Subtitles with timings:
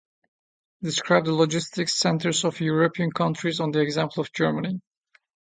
[0.81, 4.81] Describe the logistics centers of European countries on the example of Germany.